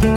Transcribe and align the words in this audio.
Moin 0.00 0.08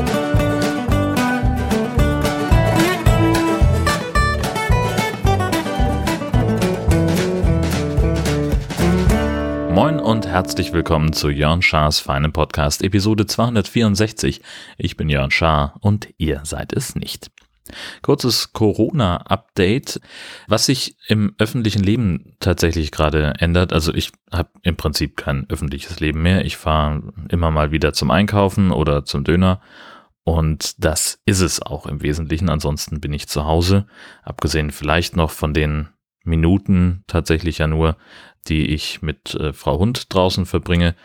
und 10.00 10.26
herzlich 10.26 10.72
willkommen 10.72 11.12
zu 11.12 11.30
Jörn 11.30 11.62
Schars 11.62 12.00
feinem 12.00 12.32
Podcast 12.32 12.82
Episode 12.82 13.26
264. 13.26 14.42
Ich 14.78 14.96
bin 14.96 15.10
Jörn 15.10 15.32
Schaar 15.32 15.76
und 15.82 16.14
ihr 16.18 16.40
seid 16.46 16.72
es 16.72 16.96
nicht. 16.96 17.30
Kurzes 18.02 18.54
Corona-Update, 18.54 20.02
was 20.48 20.66
sich 20.66 20.98
im 21.08 21.36
öffentlichen 21.38 21.84
Leben 21.84 22.36
tatsächlich 22.40 22.92
gerade 22.92 23.34
ändert. 23.40 23.74
Also 23.74 23.94
ich 23.94 24.12
habe 24.32 24.50
im 24.62 24.76
Prinzip 24.76 25.18
kein 25.18 25.50
öffentliches 25.50 26.00
Leben 26.00 26.22
mehr. 26.22 26.46
Ich 26.46 26.58
fahre 26.58 27.14
immer 27.30 27.52
mal 27.52 27.72
wieder 27.72 27.94
zum 27.94 28.12
Einkaufen 28.12 28.72
oder 28.72 29.06
zum 29.06 29.24
Döner. 29.24 29.62
Und 30.24 30.84
das 30.84 31.20
ist 31.26 31.42
es 31.42 31.62
auch 31.62 31.86
im 31.86 32.02
Wesentlichen. 32.02 32.50
Ansonsten 32.50 33.02
bin 33.02 33.14
ich 33.14 33.28
zu 33.28 33.46
Hause, 33.46 33.88
abgesehen 34.24 34.72
vielleicht 34.72 35.18
noch 35.18 35.32
von 35.32 35.54
den 35.54 35.90
Minuten 36.24 37.04
tatsächlich 37.08 37.58
ja 37.58 37.68
nur, 37.68 37.98
die 38.48 38.68
ich 38.68 39.02
mit 39.02 39.36
äh, 39.36 39.54
Frau 39.54 39.80
Hund 39.80 40.14
draußen 40.14 40.46
verbringe. 40.46 40.96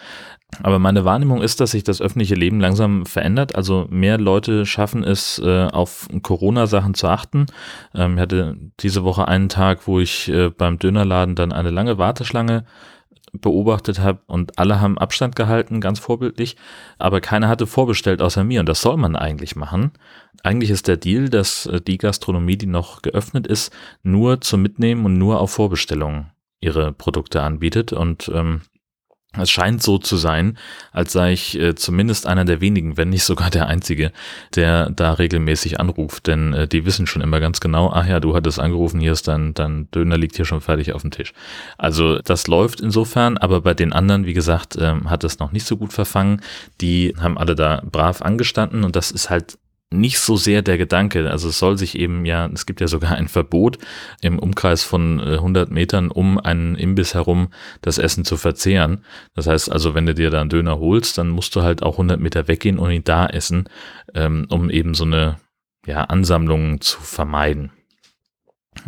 Aber 0.62 0.78
meine 0.78 1.04
Wahrnehmung 1.04 1.42
ist, 1.42 1.60
dass 1.60 1.72
sich 1.72 1.84
das 1.84 2.00
öffentliche 2.00 2.34
Leben 2.34 2.58
langsam 2.58 3.06
verändert. 3.06 3.54
Also 3.54 3.86
mehr 3.90 4.18
Leute 4.18 4.66
schaffen 4.66 5.04
es, 5.04 5.38
äh, 5.38 5.66
auf 5.66 6.08
Corona-Sachen 6.22 6.94
zu 6.94 7.06
achten. 7.06 7.46
Ähm, 7.94 8.14
ich 8.14 8.20
hatte 8.20 8.56
diese 8.80 9.04
Woche 9.04 9.28
einen 9.28 9.48
Tag, 9.48 9.86
wo 9.86 10.00
ich 10.00 10.28
äh, 10.28 10.50
beim 10.50 10.78
Dönerladen 10.78 11.34
dann 11.34 11.52
eine 11.52 11.70
lange 11.70 11.98
Warteschlange 11.98 12.64
beobachtet 13.32 14.00
habe 14.00 14.20
und 14.26 14.58
alle 14.58 14.80
haben 14.80 14.98
Abstand 14.98 15.36
gehalten, 15.36 15.82
ganz 15.82 15.98
vorbildlich, 15.98 16.56
aber 16.98 17.20
keiner 17.20 17.48
hatte 17.48 17.66
vorbestellt 17.66 18.22
außer 18.22 18.42
mir 18.42 18.60
und 18.60 18.68
das 18.68 18.80
soll 18.80 18.96
man 18.96 19.16
eigentlich 19.16 19.54
machen. 19.54 19.92
Eigentlich 20.42 20.70
ist 20.70 20.88
der 20.88 20.96
Deal, 20.96 21.28
dass 21.28 21.66
äh, 21.66 21.80
die 21.80 21.98
Gastronomie, 21.98 22.56
die 22.56 22.66
noch 22.66 23.02
geöffnet 23.02 23.46
ist, 23.46 23.72
nur 24.02 24.40
zum 24.40 24.62
Mitnehmen 24.62 25.04
und 25.04 25.18
nur 25.18 25.40
auf 25.40 25.50
Vorbestellung 25.50 26.30
ihre 26.60 26.92
Produkte 26.92 27.42
anbietet 27.42 27.92
und 27.92 28.30
ähm, 28.34 28.62
es 29.40 29.50
scheint 29.50 29.82
so 29.82 29.98
zu 29.98 30.16
sein, 30.16 30.58
als 30.92 31.12
sei 31.12 31.32
ich 31.32 31.58
äh, 31.58 31.74
zumindest 31.74 32.26
einer 32.26 32.44
der 32.44 32.60
wenigen, 32.60 32.96
wenn 32.96 33.08
nicht 33.08 33.24
sogar 33.24 33.50
der 33.50 33.66
einzige, 33.66 34.12
der 34.54 34.90
da 34.90 35.12
regelmäßig 35.12 35.80
anruft. 35.80 36.26
Denn 36.26 36.52
äh, 36.52 36.68
die 36.68 36.84
wissen 36.84 37.06
schon 37.06 37.22
immer 37.22 37.40
ganz 37.40 37.60
genau, 37.60 37.90
ach 37.92 38.06
ja, 38.06 38.20
du 38.20 38.34
hattest 38.34 38.58
angerufen, 38.60 39.00
hier 39.00 39.12
ist 39.12 39.28
dein, 39.28 39.54
dein 39.54 39.90
Döner 39.90 40.18
liegt 40.18 40.36
hier 40.36 40.44
schon 40.44 40.60
fertig 40.60 40.92
auf 40.92 41.02
dem 41.02 41.10
Tisch. 41.10 41.32
Also 41.76 42.18
das 42.18 42.46
läuft 42.46 42.80
insofern, 42.80 43.38
aber 43.38 43.60
bei 43.60 43.74
den 43.74 43.92
anderen, 43.92 44.26
wie 44.26 44.34
gesagt, 44.34 44.76
ähm, 44.80 45.10
hat 45.10 45.24
es 45.24 45.38
noch 45.38 45.52
nicht 45.52 45.66
so 45.66 45.76
gut 45.76 45.92
verfangen. 45.92 46.40
Die 46.80 47.14
haben 47.18 47.38
alle 47.38 47.54
da 47.54 47.82
brav 47.90 48.22
angestanden 48.22 48.84
und 48.84 48.96
das 48.96 49.10
ist 49.10 49.30
halt 49.30 49.58
nicht 49.90 50.18
so 50.18 50.36
sehr 50.36 50.62
der 50.62 50.76
Gedanke. 50.76 51.30
Also 51.30 51.48
es 51.48 51.58
soll 51.58 51.78
sich 51.78 51.98
eben 51.98 52.26
ja, 52.26 52.46
es 52.46 52.66
gibt 52.66 52.80
ja 52.80 52.88
sogar 52.88 53.12
ein 53.12 53.28
Verbot 53.28 53.78
im 54.20 54.38
Umkreis 54.38 54.82
von 54.82 55.20
100 55.20 55.68
äh, 55.68 55.72
Metern 55.72 56.10
um 56.10 56.38
einen 56.38 56.74
Imbiss 56.74 57.14
herum 57.14 57.48
das 57.80 57.98
Essen 57.98 58.24
zu 58.24 58.36
verzehren. 58.36 59.04
Das 59.34 59.46
heißt 59.46 59.72
also, 59.72 59.94
wenn 59.94 60.06
du 60.06 60.14
dir 60.14 60.30
da 60.30 60.40
einen 60.40 60.50
Döner 60.50 60.78
holst, 60.78 61.16
dann 61.18 61.30
musst 61.30 61.56
du 61.56 61.62
halt 61.62 61.82
auch 61.82 61.94
100 61.94 62.20
Meter 62.20 62.48
weggehen 62.48 62.78
und 62.78 62.90
ihn 62.90 63.04
da 63.04 63.26
essen, 63.26 63.68
ähm, 64.14 64.46
um 64.50 64.68
eben 64.70 64.94
so 64.94 65.04
eine 65.04 65.36
ja, 65.86 66.04
Ansammlung 66.04 66.80
zu 66.80 67.00
vermeiden. 67.00 67.72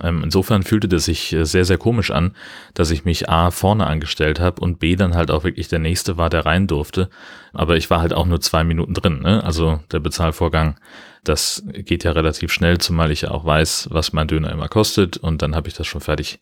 Ähm, 0.02 0.22
insofern 0.22 0.62
fühlte 0.62 0.88
das 0.88 1.04
sich 1.04 1.32
äh, 1.32 1.44
sehr, 1.44 1.64
sehr 1.64 1.78
komisch 1.78 2.10
an, 2.10 2.32
dass 2.74 2.90
ich 2.90 3.04
mich 3.04 3.28
A 3.28 3.50
vorne 3.50 3.86
angestellt 3.86 4.40
habe 4.40 4.60
und 4.60 4.78
B 4.78 4.96
dann 4.96 5.14
halt 5.14 5.30
auch 5.30 5.44
wirklich 5.44 5.68
der 5.68 5.78
Nächste 5.78 6.16
war, 6.16 6.30
der 6.30 6.46
rein 6.46 6.66
durfte. 6.66 7.08
Aber 7.52 7.76
ich 7.76 7.90
war 7.90 8.00
halt 8.00 8.12
auch 8.12 8.26
nur 8.26 8.40
zwei 8.40 8.64
Minuten 8.64 8.94
drin. 8.94 9.20
Ne? 9.20 9.42
Also 9.42 9.80
der 9.90 10.00
Bezahlvorgang, 10.00 10.76
das 11.24 11.64
geht 11.66 12.04
ja 12.04 12.12
relativ 12.12 12.52
schnell, 12.52 12.78
zumal 12.78 13.10
ich 13.10 13.22
ja 13.22 13.30
auch 13.30 13.44
weiß, 13.44 13.88
was 13.90 14.12
mein 14.12 14.28
Döner 14.28 14.52
immer 14.52 14.68
kostet. 14.68 15.16
Und 15.16 15.42
dann 15.42 15.54
habe 15.54 15.68
ich 15.68 15.74
das 15.74 15.86
schon 15.86 16.00
fertig 16.00 16.40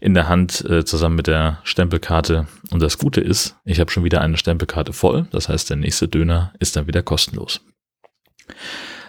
in 0.00 0.14
der 0.14 0.28
Hand 0.28 0.64
äh, 0.68 0.84
zusammen 0.84 1.16
mit 1.16 1.28
der 1.28 1.60
Stempelkarte. 1.64 2.46
Und 2.70 2.82
das 2.82 2.98
Gute 2.98 3.20
ist, 3.20 3.56
ich 3.64 3.80
habe 3.80 3.90
schon 3.90 4.04
wieder 4.04 4.20
eine 4.20 4.36
Stempelkarte 4.36 4.92
voll. 4.92 5.26
Das 5.30 5.48
heißt, 5.48 5.70
der 5.70 5.76
nächste 5.76 6.08
Döner 6.08 6.52
ist 6.58 6.76
dann 6.76 6.86
wieder 6.86 7.02
kostenlos. 7.02 7.60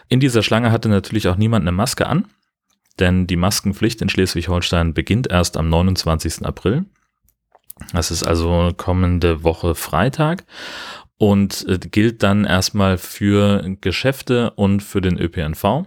In 0.09 0.19
dieser 0.19 0.43
Schlange 0.43 0.71
hatte 0.71 0.89
natürlich 0.89 1.27
auch 1.27 1.37
niemand 1.37 1.63
eine 1.63 1.71
Maske 1.71 2.07
an 2.07 2.25
denn 2.99 3.27
die 3.27 3.35
Maskenpflicht 3.35 4.01
in 4.01 4.09
Schleswig-Holstein 4.09 4.93
beginnt 4.93 5.27
erst 5.27 5.57
am 5.57 5.69
29. 5.69 6.45
April. 6.45 6.85
Das 7.93 8.11
ist 8.11 8.23
also 8.23 8.73
kommende 8.75 9.43
Woche 9.43 9.75
Freitag 9.75 10.45
und 11.17 11.65
äh, 11.67 11.77
gilt 11.79 12.23
dann 12.23 12.45
erstmal 12.45 12.97
für 12.97 13.77
Geschäfte 13.81 14.51
und 14.51 14.81
für 14.81 15.01
den 15.01 15.17
ÖPNV. 15.17 15.85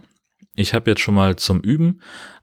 Ich 0.55 0.75
habe 0.75 0.91
jetzt 0.91 1.01
schon 1.01 1.15
mal 1.15 1.37
zum 1.37 1.61
Üben 1.61 2.01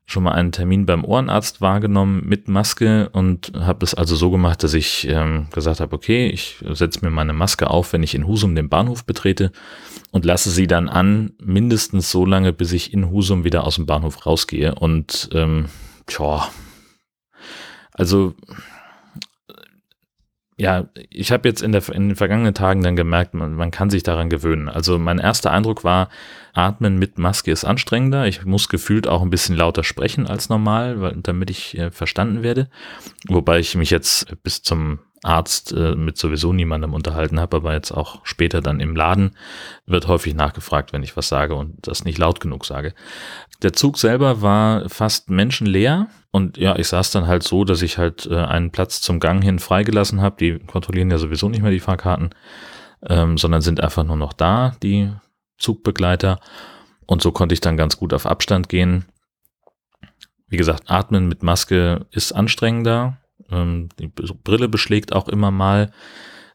schon 0.09 0.23
mal 0.23 0.31
einen 0.31 0.51
Termin 0.51 0.87
beim 0.87 1.05
Ohrenarzt 1.05 1.61
wahrgenommen 1.61 2.23
mit 2.25 2.47
Maske 2.47 3.09
und 3.09 3.51
habe 3.55 3.85
es 3.85 3.93
also 3.93 4.15
so 4.15 4.31
gemacht, 4.31 4.63
dass 4.63 4.73
ich 4.73 5.07
ähm, 5.07 5.47
gesagt 5.51 5.79
habe, 5.79 5.95
okay, 5.95 6.27
ich 6.29 6.57
setze 6.71 7.05
mir 7.05 7.11
meine 7.11 7.33
Maske 7.33 7.69
auf, 7.69 7.93
wenn 7.93 8.01
ich 8.01 8.15
in 8.15 8.25
Husum 8.25 8.55
den 8.55 8.69
Bahnhof 8.69 9.05
betrete 9.05 9.51
und 10.11 10.25
lasse 10.25 10.49
sie 10.49 10.65
dann 10.65 10.89
an, 10.89 11.33
mindestens 11.39 12.09
so 12.09 12.25
lange, 12.25 12.53
bis 12.53 12.71
ich 12.71 12.91
in 12.91 13.11
Husum 13.11 13.43
wieder 13.43 13.65
aus 13.65 13.75
dem 13.75 13.85
Bahnhof 13.85 14.25
rausgehe. 14.25 14.73
Und 14.73 15.29
ähm, 15.33 15.65
tja, 16.07 16.49
also 17.93 18.33
ja, 20.59 20.89
ich 21.09 21.31
habe 21.31 21.47
jetzt 21.47 21.61
in, 21.61 21.71
der, 21.71 21.87
in 21.89 22.09
den 22.09 22.15
vergangenen 22.17 22.53
Tagen 22.53 22.83
dann 22.83 22.97
gemerkt, 22.97 23.33
man, 23.33 23.53
man 23.53 23.71
kann 23.71 23.89
sich 23.89 24.03
daran 24.03 24.29
gewöhnen. 24.29 24.67
Also 24.67 24.99
mein 24.99 25.17
erster 25.17 25.51
Eindruck 25.51 25.85
war, 25.85 26.09
Atmen 26.53 26.99
mit 26.99 27.17
Maske 27.17 27.51
ist 27.51 27.63
anstrengender. 27.63 28.27
Ich 28.27 28.43
muss 28.43 28.67
gefühlt 28.67 29.07
auch 29.07 29.21
ein 29.21 29.29
bisschen 29.29 29.55
lauter 29.55 29.85
sprechen 29.85 30.27
als 30.27 30.49
normal, 30.49 30.99
weil, 30.99 31.15
damit 31.23 31.49
ich 31.49 31.77
äh, 31.77 31.91
verstanden 31.91 32.43
werde. 32.43 32.69
Wobei 33.29 33.59
ich 33.59 33.75
mich 33.75 33.89
jetzt 33.89 34.35
bis 34.43 34.61
zum 34.61 34.99
Arzt 35.23 35.71
äh, 35.73 35.95
mit 35.95 36.17
sowieso 36.17 36.53
niemandem 36.53 36.93
unterhalten 36.93 37.39
habe, 37.39 37.57
aber 37.57 37.73
jetzt 37.73 37.91
auch 37.91 38.25
später 38.25 38.61
dann 38.61 38.79
im 38.79 38.95
Laden 38.95 39.31
wird 39.85 40.07
häufig 40.07 40.33
nachgefragt, 40.33 40.93
wenn 40.93 41.03
ich 41.03 41.17
was 41.17 41.27
sage 41.27 41.55
und 41.55 41.75
das 41.87 42.05
nicht 42.05 42.17
laut 42.17 42.39
genug 42.39 42.65
sage. 42.65 42.93
Der 43.61 43.73
Zug 43.73 43.97
selber 43.97 44.41
war 44.41 44.87
fast 44.89 45.29
menschenleer 45.29 46.07
und 46.31 46.57
ja, 46.57 46.77
ich 46.77 46.87
saß 46.87 47.11
dann 47.11 47.27
halt 47.27 47.43
so, 47.43 47.65
dass 47.65 47.81
ich 47.81 47.97
halt 47.97 48.27
äh, 48.27 48.37
einen 48.37 48.71
Platz 48.71 49.01
zum 49.01 49.19
Gang 49.19 49.43
hin 49.43 49.59
freigelassen 49.59 50.21
habe. 50.21 50.37
Die 50.39 50.59
kontrollieren 50.59 51.11
ja 51.11 51.17
sowieso 51.17 51.49
nicht 51.49 51.61
mehr 51.61 51.71
die 51.71 51.79
Fahrkarten, 51.79 52.29
ähm, 53.07 53.37
sondern 53.37 53.61
sind 53.61 53.81
einfach 53.81 54.03
nur 54.03 54.15
noch 54.15 54.33
da, 54.33 54.75
die 54.81 55.11
Zugbegleiter. 55.57 56.39
Und 57.05 57.21
so 57.21 57.31
konnte 57.31 57.53
ich 57.53 57.61
dann 57.61 57.77
ganz 57.77 57.97
gut 57.97 58.13
auf 58.13 58.25
Abstand 58.25 58.69
gehen. 58.69 59.05
Wie 60.47 60.57
gesagt, 60.57 60.83
atmen 60.87 61.27
mit 61.27 61.43
Maske 61.43 62.05
ist 62.11 62.31
anstrengender 62.31 63.17
ähm, 63.51 63.89
die 63.99 64.07
Brille 64.07 64.67
beschlägt 64.67 65.13
auch 65.13 65.27
immer 65.27 65.51
mal. 65.51 65.91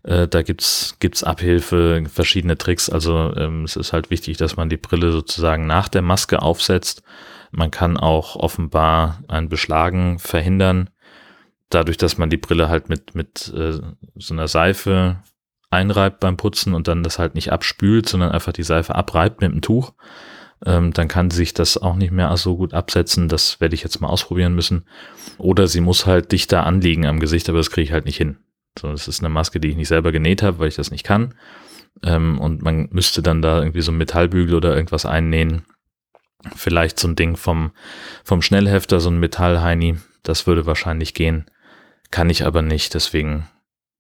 Äh, 0.02 0.28
da 0.28 0.42
gibt's 0.42 0.96
gibt's 1.00 1.24
Abhilfe, 1.24 2.04
verschiedene 2.08 2.58
Tricks. 2.58 2.90
Also 2.90 3.34
ähm, 3.36 3.64
es 3.64 3.76
ist 3.76 3.92
halt 3.92 4.10
wichtig, 4.10 4.36
dass 4.36 4.56
man 4.56 4.68
die 4.68 4.76
Brille 4.76 5.12
sozusagen 5.12 5.66
nach 5.66 5.88
der 5.88 6.02
Maske 6.02 6.42
aufsetzt. 6.42 7.02
Man 7.50 7.70
kann 7.70 7.96
auch 7.96 8.36
offenbar 8.36 9.22
ein 9.28 9.48
Beschlagen 9.48 10.18
verhindern, 10.18 10.90
dadurch, 11.70 11.96
dass 11.96 12.18
man 12.18 12.30
die 12.30 12.36
Brille 12.36 12.68
halt 12.68 12.88
mit, 12.88 13.14
mit 13.14 13.52
äh, 13.54 13.78
so 14.16 14.34
einer 14.34 14.48
Seife 14.48 15.16
einreibt 15.70 16.20
beim 16.20 16.36
Putzen 16.36 16.74
und 16.74 16.88
dann 16.88 17.02
das 17.02 17.18
halt 17.18 17.34
nicht 17.34 17.52
abspült, 17.52 18.08
sondern 18.08 18.30
einfach 18.30 18.52
die 18.52 18.62
Seife 18.62 18.94
abreibt 18.94 19.40
mit 19.40 19.52
dem 19.52 19.62
Tuch 19.62 19.92
ähm, 20.66 20.92
dann 20.92 21.08
kann 21.08 21.30
sich 21.30 21.54
das 21.54 21.76
auch 21.76 21.97
nicht 21.97 22.10
mehr 22.10 22.34
so 22.36 22.56
gut 22.56 22.72
absetzen. 22.72 23.28
Das 23.28 23.60
werde 23.60 23.75
ich 23.75 23.82
jetzt 23.82 24.00
mal 24.00 24.08
ausprobieren 24.08 24.54
müssen. 24.54 24.84
Oder 25.38 25.69
sie 25.69 25.80
muss 25.80 26.06
halt 26.06 26.32
dichter 26.32 26.64
anliegen 26.64 27.06
am 27.06 27.20
Gesicht, 27.20 27.48
aber 27.48 27.58
das 27.58 27.70
kriege 27.70 27.84
ich 27.84 27.92
halt 27.92 28.06
nicht 28.06 28.16
hin. 28.16 28.38
So, 28.78 28.91
das 28.91 29.06
ist 29.06 29.20
eine 29.20 29.28
Maske, 29.28 29.60
die 29.60 29.69
ich 29.69 29.76
nicht 29.76 29.88
selber 29.88 30.10
genäht 30.10 30.42
habe, 30.42 30.58
weil 30.58 30.69
ich 30.69 30.76
das 30.76 30.91
nicht 30.91 31.04
kann. 31.04 31.34
Ähm, 32.02 32.41
und 32.41 32.62
man 32.62 32.88
müsste 32.91 33.22
dann 33.22 33.42
da 33.42 33.58
irgendwie 33.60 33.82
so 33.82 33.92
ein 33.92 33.98
Metallbügel 33.98 34.55
oder 34.55 34.75
irgendwas 34.75 35.06
einnähen. 35.06 35.64
Vielleicht 36.56 36.99
so 36.99 37.08
ein 37.08 37.16
Ding 37.16 37.37
vom, 37.37 37.72
vom 38.25 38.43
Schnellhefter, 38.43 39.00
so 39.00 39.11
ein 39.11 39.20
Metallheini. 39.20 39.96
Das 40.22 40.46
würde 40.46 40.66
wahrscheinlich 40.66 41.14
gehen. 41.14 41.44
Kann 42.11 42.31
ich 42.31 42.44
aber 42.44 42.62
nicht, 42.62 42.94
deswegen 42.94 43.46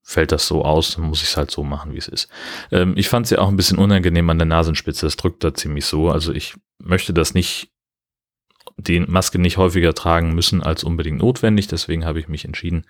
fällt 0.04 0.32
das 0.32 0.46
so 0.46 0.64
aus, 0.64 0.94
dann 0.94 1.06
muss 1.06 1.22
ich 1.22 1.28
es 1.28 1.36
halt 1.36 1.50
so 1.50 1.64
machen, 1.64 1.94
wie 1.94 1.98
es 1.98 2.08
ist. 2.08 2.28
Ähm, 2.70 2.92
ich 2.96 3.08
fand 3.08 3.24
es 3.26 3.30
ja 3.30 3.38
auch 3.38 3.48
ein 3.48 3.56
bisschen 3.56 3.78
unangenehm 3.78 4.28
an 4.28 4.38
der 4.38 4.46
Nasenspitze, 4.46 5.06
es 5.06 5.16
drückt 5.16 5.42
da 5.42 5.54
ziemlich 5.54 5.86
so. 5.86 6.10
Also 6.10 6.32
ich 6.32 6.54
möchte 6.78 7.14
das 7.14 7.32
nicht, 7.32 7.70
die 8.76 9.00
Maske 9.00 9.38
nicht 9.38 9.56
häufiger 9.56 9.94
tragen 9.94 10.34
müssen 10.34 10.62
als 10.62 10.84
unbedingt 10.84 11.18
notwendig. 11.18 11.68
Deswegen 11.68 12.04
habe 12.04 12.20
ich 12.20 12.28
mich 12.28 12.44
entschieden, 12.44 12.84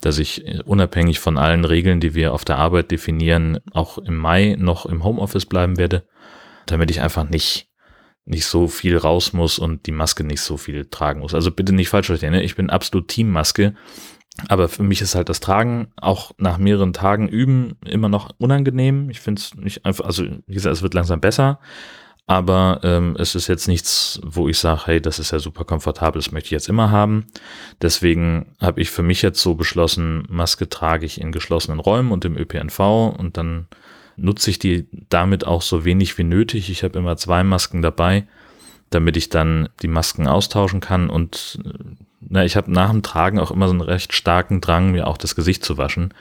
dass 0.00 0.18
ich 0.18 0.44
äh, 0.44 0.60
unabhängig 0.64 1.20
von 1.20 1.38
allen 1.38 1.64
Regeln, 1.64 2.00
die 2.00 2.14
wir 2.14 2.34
auf 2.34 2.44
der 2.44 2.58
Arbeit 2.58 2.90
definieren, 2.90 3.60
auch 3.70 3.98
im 3.98 4.16
Mai 4.16 4.56
noch 4.58 4.86
im 4.86 5.04
Homeoffice 5.04 5.46
bleiben 5.46 5.78
werde, 5.78 6.08
damit 6.66 6.90
ich 6.90 7.00
einfach 7.00 7.28
nicht 7.28 7.70
nicht 8.28 8.46
so 8.46 8.66
viel 8.66 8.96
raus 8.96 9.32
muss 9.32 9.60
und 9.60 9.86
die 9.86 9.92
Maske 9.92 10.24
nicht 10.24 10.40
so 10.40 10.56
viel 10.56 10.86
tragen 10.86 11.20
muss. 11.20 11.32
Also 11.32 11.52
bitte 11.52 11.72
nicht 11.72 11.90
falsch 11.90 12.08
verstehen, 12.08 12.32
ne? 12.32 12.42
ich 12.42 12.56
bin 12.56 12.70
absolut 12.70 13.06
Teammaske 13.06 13.76
Aber 14.48 14.68
für 14.68 14.82
mich 14.82 15.00
ist 15.00 15.14
halt 15.14 15.28
das 15.28 15.40
Tragen 15.40 15.88
auch 15.96 16.32
nach 16.38 16.58
mehreren 16.58 16.92
Tagen 16.92 17.28
üben 17.28 17.76
immer 17.84 18.08
noch 18.08 18.30
unangenehm. 18.38 19.08
Ich 19.10 19.20
finde 19.20 19.40
es 19.40 19.54
nicht 19.54 19.84
einfach, 19.84 20.04
also 20.04 20.24
wie 20.24 20.54
gesagt, 20.54 20.74
es 20.76 20.82
wird 20.82 20.94
langsam 20.94 21.20
besser, 21.20 21.58
aber 22.26 22.80
ähm, 22.82 23.16
es 23.18 23.34
ist 23.34 23.46
jetzt 23.46 23.68
nichts, 23.68 24.20
wo 24.24 24.48
ich 24.48 24.58
sage, 24.58 24.82
hey, 24.86 25.00
das 25.00 25.18
ist 25.18 25.30
ja 25.30 25.38
super 25.38 25.64
komfortabel, 25.64 26.20
das 26.20 26.32
möchte 26.32 26.48
ich 26.48 26.52
jetzt 26.52 26.68
immer 26.68 26.90
haben. 26.90 27.26
Deswegen 27.80 28.54
habe 28.60 28.80
ich 28.80 28.90
für 28.90 29.02
mich 29.02 29.22
jetzt 29.22 29.40
so 29.40 29.54
beschlossen, 29.54 30.24
Maske 30.28 30.68
trage 30.68 31.06
ich 31.06 31.20
in 31.20 31.32
geschlossenen 31.32 31.78
Räumen 31.78 32.10
und 32.10 32.24
im 32.24 32.36
ÖPNV 32.36 33.14
und 33.16 33.36
dann 33.36 33.68
nutze 34.16 34.50
ich 34.50 34.58
die 34.58 34.88
damit 35.08 35.46
auch 35.46 35.62
so 35.62 35.84
wenig 35.84 36.18
wie 36.18 36.24
nötig. 36.24 36.68
Ich 36.68 36.82
habe 36.82 36.98
immer 36.98 37.16
zwei 37.16 37.44
Masken 37.44 37.80
dabei, 37.80 38.26
damit 38.90 39.16
ich 39.16 39.28
dann 39.28 39.68
die 39.82 39.88
Masken 39.88 40.26
austauschen 40.26 40.80
kann 40.80 41.10
und 41.10 41.60
äh, 41.64 41.70
na, 42.28 42.44
ich 42.44 42.56
habe 42.56 42.72
nach 42.72 42.90
dem 42.90 43.02
Tragen 43.02 43.38
auch 43.38 43.50
immer 43.50 43.68
so 43.68 43.72
einen 43.72 43.80
recht 43.80 44.12
starken 44.12 44.60
Drang, 44.60 44.90
mir 44.90 45.06
auch 45.06 45.16
das 45.16 45.34
Gesicht 45.34 45.64
zu 45.64 45.78
waschen. 45.78 46.12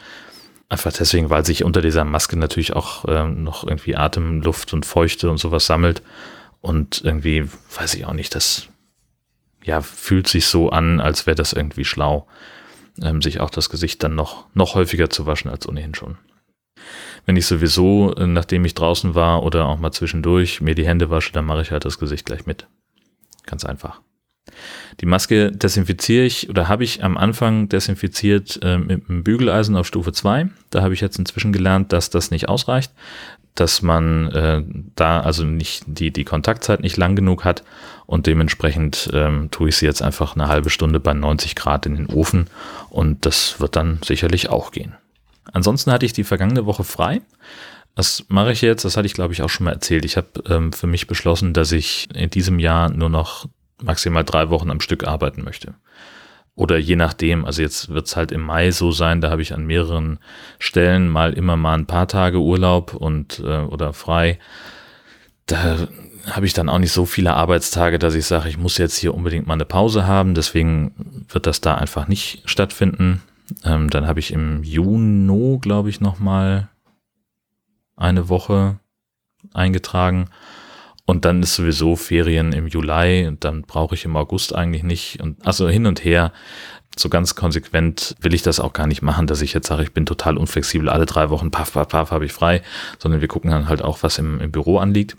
Einfach 0.69 0.93
deswegen, 0.93 1.29
weil 1.29 1.45
sich 1.45 1.63
unter 1.63 1.81
dieser 1.81 2.05
Maske 2.05 2.37
natürlich 2.37 2.73
auch 2.73 3.05
ähm, 3.07 3.43
noch 3.43 3.63
irgendwie 3.65 3.95
Atemluft 3.95 4.73
und 4.73 4.85
Feuchte 4.85 5.29
und 5.29 5.37
sowas 5.37 5.65
sammelt. 5.65 6.01
Und 6.61 7.01
irgendwie, 7.03 7.47
weiß 7.77 7.93
ich 7.95 8.05
auch 8.05 8.13
nicht, 8.13 8.33
das 8.33 8.67
ja, 9.63 9.81
fühlt 9.81 10.27
sich 10.27 10.45
so 10.47 10.69
an, 10.69 10.99
als 10.99 11.25
wäre 11.25 11.35
das 11.35 11.53
irgendwie 11.53 11.85
schlau, 11.85 12.27
ähm, 13.01 13.21
sich 13.21 13.39
auch 13.39 13.49
das 13.49 13.69
Gesicht 13.69 14.03
dann 14.03 14.15
noch, 14.15 14.45
noch 14.53 14.75
häufiger 14.75 15.09
zu 15.09 15.25
waschen 15.25 15.49
als 15.49 15.67
ohnehin 15.67 15.95
schon. 15.95 16.17
Wenn 17.25 17.35
ich 17.35 17.47
sowieso, 17.47 18.13
äh, 18.15 18.27
nachdem 18.27 18.65
ich 18.65 18.75
draußen 18.75 19.15
war 19.15 19.43
oder 19.43 19.65
auch 19.65 19.79
mal 19.79 19.91
zwischendurch 19.91 20.61
mir 20.61 20.75
die 20.75 20.85
Hände 20.85 21.09
wasche, 21.09 21.33
dann 21.33 21.45
mache 21.45 21.61
ich 21.61 21.71
halt 21.71 21.85
das 21.85 21.99
Gesicht 21.99 22.25
gleich 22.25 22.45
mit. 22.45 22.67
Ganz 23.45 23.65
einfach. 23.65 24.01
Die 25.01 25.05
Maske 25.05 25.51
desinfiziere 25.51 26.25
ich 26.25 26.49
oder 26.49 26.67
habe 26.67 26.83
ich 26.83 27.03
am 27.03 27.17
Anfang 27.17 27.67
desinfiziert 27.67 28.59
äh, 28.63 28.77
mit 28.77 29.09
einem 29.09 29.23
Bügeleisen 29.23 29.75
auf 29.75 29.87
Stufe 29.87 30.13
2. 30.13 30.49
Da 30.69 30.81
habe 30.81 30.93
ich 30.93 31.01
jetzt 31.01 31.19
inzwischen 31.19 31.51
gelernt, 31.51 31.91
dass 31.91 32.09
das 32.09 32.31
nicht 32.31 32.47
ausreicht, 32.47 32.91
dass 33.55 33.81
man 33.81 34.31
äh, 34.31 34.63
da 34.95 35.21
also 35.21 35.43
nicht 35.43 35.83
die, 35.87 36.11
die 36.11 36.25
Kontaktzeit 36.25 36.81
nicht 36.81 36.97
lang 36.97 37.15
genug 37.15 37.45
hat 37.45 37.63
und 38.05 38.27
dementsprechend 38.27 39.09
ähm, 39.13 39.49
tue 39.51 39.69
ich 39.69 39.77
sie 39.77 39.85
jetzt 39.85 40.01
einfach 40.01 40.35
eine 40.35 40.47
halbe 40.47 40.69
Stunde 40.69 40.99
bei 40.99 41.13
90 41.13 41.55
Grad 41.55 41.85
in 41.85 41.95
den 41.95 42.07
Ofen 42.07 42.47
und 42.89 43.25
das 43.25 43.59
wird 43.59 43.75
dann 43.75 43.99
sicherlich 44.03 44.49
auch 44.49 44.71
gehen. 44.71 44.95
Ansonsten 45.51 45.91
hatte 45.91 46.05
ich 46.05 46.13
die 46.13 46.23
vergangene 46.23 46.65
Woche 46.65 46.83
frei. 46.83 47.21
Das 47.95 48.25
mache 48.27 48.51
ich 48.51 48.61
jetzt, 48.61 48.83
das 48.83 48.97
hatte 48.97 49.05
ich 49.05 49.13
glaube 49.13 49.33
ich 49.33 49.41
auch 49.41 49.49
schon 49.49 49.65
mal 49.65 49.71
erzählt. 49.71 50.03
Ich 50.03 50.17
habe 50.17 50.27
ähm, 50.49 50.73
für 50.73 50.87
mich 50.87 51.07
beschlossen, 51.07 51.53
dass 51.53 51.71
ich 51.71 52.09
in 52.13 52.29
diesem 52.29 52.59
Jahr 52.59 52.89
nur 52.89 53.09
noch 53.09 53.47
maximal 53.81 54.23
drei 54.23 54.49
Wochen 54.49 54.71
am 54.71 54.79
Stück 54.79 55.05
arbeiten 55.05 55.43
möchte. 55.43 55.75
Oder 56.55 56.77
je 56.77 56.95
nachdem, 56.95 57.43
also 57.43 57.61
jetzt 57.61 57.89
wird 57.89 58.07
es 58.07 58.15
halt 58.15 58.31
im 58.31 58.41
Mai 58.41 58.71
so 58.71 58.91
sein, 58.91 59.19
da 59.19 59.29
habe 59.29 59.41
ich 59.41 59.53
an 59.53 59.65
mehreren 59.65 60.19
Stellen 60.57 61.09
mal 61.09 61.33
immer 61.33 61.57
mal 61.57 61.73
ein 61.77 61.85
paar 61.85 62.07
Tage 62.07 62.39
Urlaub 62.39 62.93
und 62.93 63.39
äh, 63.39 63.59
oder 63.59 63.91
frei. 63.91 64.39
Da 65.47 65.87
habe 66.31 66.45
ich 66.45 66.53
dann 66.53 66.69
auch 66.69 66.79
nicht 66.79 66.93
so 66.93 67.05
viele 67.05 67.33
Arbeitstage, 67.33 67.99
dass 67.99 68.15
ich 68.15 68.25
sage, 68.25 68.47
ich 68.49 68.57
muss 68.57 68.77
jetzt 68.77 68.97
hier 68.97 69.13
unbedingt 69.13 69.47
mal 69.47 69.53
eine 69.55 69.65
Pause 69.65 70.07
haben. 70.07 70.33
Deswegen 70.33 71.25
wird 71.29 71.45
das 71.45 71.59
da 71.59 71.75
einfach 71.75 72.07
nicht 72.07 72.41
stattfinden. 72.45 73.21
Ähm, 73.63 73.89
dann 73.89 74.07
habe 74.07 74.19
ich 74.19 74.31
im 74.31 74.63
Juni, 74.63 75.59
glaube 75.59 75.89
ich, 75.89 75.99
noch 75.99 76.19
mal 76.19 76.69
eine 77.95 78.29
Woche 78.29 78.79
eingetragen. 79.53 80.29
Und 81.05 81.23
dann 81.25 81.43
ist 81.43 81.55
sowieso 81.55 81.95
Ferien 81.95 82.51
im 82.51 82.67
Juli 82.67 83.27
und 83.27 83.43
dann 83.43 83.61
brauche 83.61 83.93
ich 83.93 84.05
im 84.05 84.15
August 84.15 84.55
eigentlich 84.55 84.83
nicht. 84.83 85.21
Und 85.21 85.45
also 85.45 85.69
hin 85.69 85.85
und 85.85 86.03
her, 86.03 86.33
so 86.97 87.09
ganz 87.09 87.35
konsequent 87.35 88.15
will 88.21 88.33
ich 88.33 88.41
das 88.41 88.59
auch 88.59 88.73
gar 88.73 88.87
nicht 88.87 89.01
machen, 89.01 89.27
dass 89.27 89.41
ich 89.41 89.53
jetzt 89.53 89.67
sage, 89.67 89.83
ich 89.83 89.93
bin 89.93 90.05
total 90.05 90.37
unflexibel, 90.37 90.89
alle 90.89 91.05
drei 91.05 91.29
Wochen, 91.29 91.51
paff, 91.51 91.73
paff, 91.73 91.89
paff, 91.89 92.11
habe 92.11 92.25
ich 92.25 92.33
frei, 92.33 92.61
sondern 92.97 93.21
wir 93.21 93.27
gucken 93.27 93.51
dann 93.51 93.69
halt 93.69 93.83
auch, 93.83 94.01
was 94.01 94.17
im, 94.17 94.39
im 94.39 94.51
Büro 94.51 94.79
anliegt. 94.79 95.15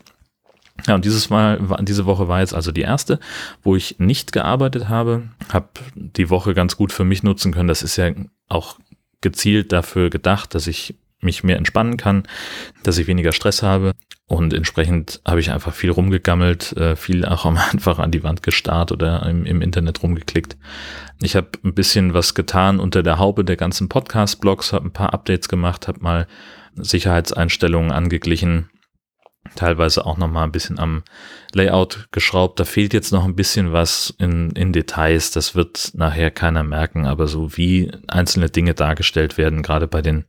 Ja, 0.87 0.95
und 0.95 1.05
dieses 1.05 1.31
Mal, 1.31 1.59
diese 1.83 2.05
Woche 2.05 2.29
war 2.29 2.41
jetzt 2.41 2.55
also 2.55 2.73
die 2.73 2.83
erste, 2.83 3.19
wo 3.63 3.77
ich 3.77 3.99
nicht 3.99 4.33
gearbeitet 4.33 4.89
habe, 4.89 5.23
habe 5.53 5.69
die 5.95 6.29
Woche 6.31 6.53
ganz 6.53 6.77
gut 6.77 6.93
für 6.93 7.05
mich 7.05 7.23
nutzen 7.23 7.53
können. 7.53 7.69
Das 7.69 7.83
ist 7.83 7.97
ja 7.97 8.11
auch 8.49 8.79
gezielt 9.21 9.73
dafür 9.73 10.11
gedacht, 10.11 10.55
dass 10.55 10.67
ich 10.67 10.95
mich 11.21 11.45
mehr 11.45 11.57
entspannen 11.57 11.97
kann, 11.97 12.25
dass 12.83 12.99
ich 12.99 13.07
weniger 13.07 13.33
Stress 13.33 13.63
habe 13.63 13.93
und 14.29 14.53
entsprechend 14.53 15.21
habe 15.25 15.39
ich 15.39 15.53
einfach 15.53 15.73
viel 15.73 15.91
rumgegammelt, 15.91 16.77
äh, 16.77 16.97
viel 16.97 17.25
auch 17.25 17.45
einfach 17.73 17.99
an 17.99 18.11
die 18.11 18.25
Wand 18.25 18.43
gestarrt 18.43 18.91
oder 18.91 19.25
im, 19.27 19.47
im 19.47 19.63
Internet 19.63 20.03
rumgeklickt. 20.03 20.57
Ich 21.21 21.37
habe 21.37 21.51
ein 21.65 21.75
bisschen 21.75 22.13
was 22.13 22.35
getan 22.35 22.81
unter 22.81 23.03
der 23.03 23.19
Haube 23.19 23.45
der 23.45 23.57
ganzen 23.57 23.89
Podcast-Blogs, 23.89 24.73
habe 24.73 24.87
ein 24.87 24.93
paar 24.93 25.15
Updates 25.15 25.49
gemacht, 25.49 25.87
habe 25.87 26.01
mal 26.01 26.27
Sicherheitseinstellungen 26.75 27.93
angeglichen, 27.93 28.69
teilweise 29.55 30.05
auch 30.05 30.19
noch 30.19 30.29
mal 30.29 30.43
ein 30.43 30.53
bisschen 30.53 30.81
am 30.81 31.05
Layout 31.55 32.09
geschraubt. 32.11 32.59
Da 32.59 32.65
fehlt 32.65 32.93
jetzt 32.93 33.13
noch 33.13 33.25
ein 33.25 33.37
bisschen 33.37 33.73
was 33.73 34.13
in, 34.19 34.51
in 34.51 34.73
Details. 34.73 35.31
Das 35.31 35.55
wird 35.55 35.93
nachher 35.95 36.33
keiner 36.33 36.65
merken, 36.65 37.07
aber 37.07 37.29
so 37.29 37.57
wie 37.57 37.93
einzelne 38.09 38.51
Dinge 38.51 38.75
dargestellt 38.75 39.39
werden, 39.39 39.63
gerade 39.63 39.87
bei 39.87 40.03
den 40.03 40.25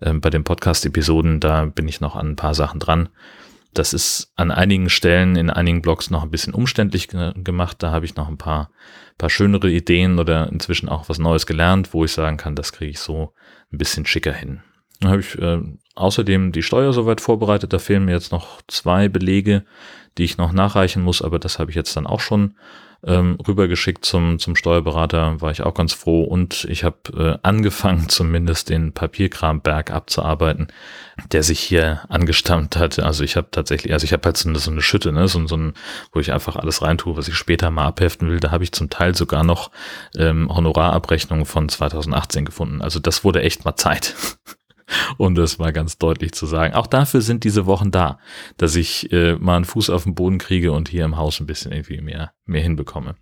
ähm, 0.00 0.20
bei 0.20 0.30
den 0.30 0.44
Podcast-Episoden, 0.44 1.40
da 1.40 1.66
bin 1.66 1.88
ich 1.88 2.00
noch 2.00 2.16
an 2.16 2.30
ein 2.30 2.36
paar 2.36 2.54
Sachen 2.54 2.80
dran. 2.80 3.08
Das 3.74 3.92
ist 3.92 4.32
an 4.36 4.50
einigen 4.50 4.88
Stellen 4.88 5.36
in 5.36 5.50
einigen 5.50 5.82
Blogs 5.82 6.10
noch 6.10 6.22
ein 6.22 6.30
bisschen 6.30 6.54
umständlich 6.54 7.08
ge 7.08 7.32
gemacht. 7.36 7.82
Da 7.82 7.90
habe 7.90 8.06
ich 8.06 8.16
noch 8.16 8.28
ein 8.28 8.38
paar, 8.38 8.70
paar 9.18 9.28
schönere 9.28 9.70
Ideen 9.70 10.18
oder 10.18 10.50
inzwischen 10.50 10.88
auch 10.88 11.08
was 11.08 11.18
Neues 11.18 11.46
gelernt, 11.46 11.92
wo 11.92 12.04
ich 12.04 12.12
sagen 12.12 12.38
kann, 12.38 12.54
das 12.54 12.72
kriege 12.72 12.90
ich 12.90 13.00
so 13.00 13.34
ein 13.72 13.78
bisschen 13.78 14.06
schicker 14.06 14.32
hin. 14.32 14.62
Dann 15.00 15.10
habe 15.10 15.20
ich 15.20 15.38
äh, 15.38 15.60
außerdem 15.94 16.52
die 16.52 16.62
Steuer 16.62 16.94
soweit 16.94 17.20
vorbereitet. 17.20 17.72
Da 17.72 17.78
fehlen 17.78 18.06
mir 18.06 18.12
jetzt 18.12 18.32
noch 18.32 18.62
zwei 18.66 19.08
Belege, 19.08 19.64
die 20.16 20.24
ich 20.24 20.38
noch 20.38 20.52
nachreichen 20.52 21.02
muss, 21.02 21.20
aber 21.20 21.38
das 21.38 21.58
habe 21.58 21.70
ich 21.70 21.76
jetzt 21.76 21.96
dann 21.96 22.06
auch 22.06 22.20
schon 22.20 22.54
ähm, 23.04 23.38
rübergeschickt 23.46 24.04
zum, 24.04 24.38
zum 24.38 24.56
Steuerberater, 24.56 25.40
war 25.40 25.50
ich 25.50 25.62
auch 25.62 25.74
ganz 25.74 25.92
froh. 25.92 26.24
Und 26.24 26.64
ich 26.70 26.84
habe 26.84 26.96
äh, 27.16 27.38
angefangen, 27.42 28.08
zumindest 28.08 28.68
den 28.68 28.92
Papierkramberg 28.92 29.90
abzuarbeiten, 29.90 30.68
der 31.32 31.42
sich 31.42 31.60
hier 31.60 32.02
angestammt 32.08 32.76
hat. 32.76 32.98
Also 32.98 33.24
ich 33.24 33.36
habe 33.36 33.48
tatsächlich, 33.50 33.92
also 33.92 34.04
ich 34.04 34.12
habe 34.12 34.24
halt 34.24 34.36
so 34.36 34.48
eine, 34.48 34.58
so 34.58 34.70
eine 34.70 34.82
Schütte, 34.82 35.12
ne, 35.12 35.28
so, 35.28 35.46
so 35.46 35.56
ein, 35.56 35.74
wo 36.12 36.20
ich 36.20 36.32
einfach 36.32 36.56
alles 36.56 36.82
reintue, 36.82 37.16
was 37.16 37.28
ich 37.28 37.34
später 37.36 37.70
mal 37.70 37.86
abheften 37.86 38.28
will. 38.28 38.40
Da 38.40 38.50
habe 38.50 38.64
ich 38.64 38.72
zum 38.72 38.90
Teil 38.90 39.14
sogar 39.14 39.44
noch 39.44 39.70
ähm, 40.16 40.48
Honorarabrechnungen 40.54 41.46
von 41.46 41.68
2018 41.68 42.44
gefunden. 42.44 42.82
Also 42.82 42.98
das 42.98 43.24
wurde 43.24 43.42
echt 43.42 43.64
mal 43.64 43.76
Zeit. 43.76 44.14
um 45.18 45.34
das 45.34 45.58
mal 45.58 45.72
ganz 45.72 45.98
deutlich 45.98 46.32
zu 46.32 46.46
sagen. 46.46 46.74
Auch 46.74 46.86
dafür 46.86 47.20
sind 47.20 47.44
diese 47.44 47.66
Wochen 47.66 47.90
da, 47.90 48.18
dass 48.56 48.76
ich 48.76 49.12
äh, 49.12 49.34
mal 49.36 49.56
einen 49.56 49.64
Fuß 49.64 49.90
auf 49.90 50.04
den 50.04 50.14
Boden 50.14 50.38
kriege 50.38 50.72
und 50.72 50.88
hier 50.88 51.04
im 51.04 51.16
Haus 51.16 51.40
ein 51.40 51.46
bisschen 51.46 51.72
irgendwie 51.72 52.00
mehr, 52.00 52.32
mehr 52.44 52.62
hinbekomme. 52.62 53.16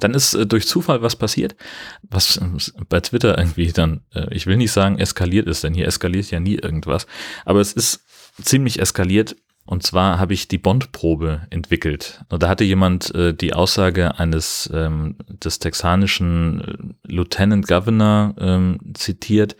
Dann 0.00 0.14
ist 0.14 0.34
äh, 0.34 0.46
durch 0.46 0.66
Zufall 0.66 1.02
was 1.02 1.16
passiert, 1.16 1.56
was 2.02 2.36
äh, 2.36 2.46
bei 2.88 3.00
Twitter 3.00 3.36
irgendwie 3.38 3.72
dann, 3.72 4.02
äh, 4.14 4.32
ich 4.34 4.46
will 4.46 4.56
nicht 4.56 4.72
sagen 4.72 4.98
eskaliert 4.98 5.46
ist, 5.46 5.64
denn 5.64 5.74
hier 5.74 5.86
eskaliert 5.86 6.30
ja 6.30 6.40
nie 6.40 6.56
irgendwas, 6.56 7.06
aber 7.44 7.60
es 7.60 7.72
ist 7.72 8.04
ziemlich 8.42 8.80
eskaliert. 8.80 9.36
Und 9.64 9.82
zwar 9.82 10.18
habe 10.18 10.32
ich 10.32 10.48
die 10.48 10.56
Bond-Probe 10.56 11.42
entwickelt. 11.50 12.24
Und 12.30 12.42
da 12.42 12.48
hatte 12.48 12.64
jemand 12.64 13.14
äh, 13.14 13.34
die 13.34 13.52
Aussage 13.52 14.18
eines 14.18 14.70
ähm, 14.72 15.16
des 15.28 15.58
texanischen 15.58 16.60
äh, 16.62 17.12
Lieutenant 17.12 17.68
Governor 17.68 18.34
ähm, 18.38 18.78
zitiert, 18.94 19.56